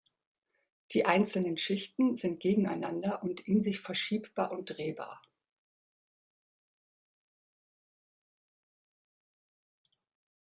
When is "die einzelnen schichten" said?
0.93-2.15